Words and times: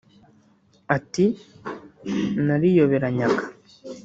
Ati” 0.95 1.25
Nariyoberanyaga 2.45 3.43